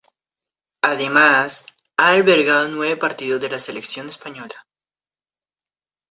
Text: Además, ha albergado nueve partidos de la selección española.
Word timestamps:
Además, 0.81 1.67
ha 1.95 2.13
albergado 2.13 2.67
nueve 2.69 2.97
partidos 2.97 3.39
de 3.39 3.49
la 3.51 3.59
selección 3.59 4.09
española. 4.09 4.65